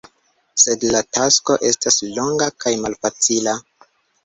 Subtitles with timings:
[0.61, 3.57] Sed la tasko estas longa kaj malfacila.